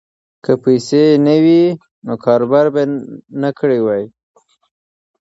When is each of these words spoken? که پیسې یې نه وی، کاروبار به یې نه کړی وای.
که 0.43 0.51
پیسې 0.63 1.01
یې 1.09 1.17
نه 1.25 1.35
وی، 1.43 1.63
کاروبار 2.23 2.65
به 2.73 2.81
یې 2.83 2.89
نه 3.41 3.49
کړی 3.59 3.79
وای. 3.85 4.03